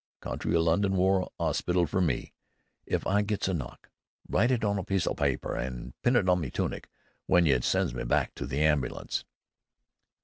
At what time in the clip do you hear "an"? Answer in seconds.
5.55-5.93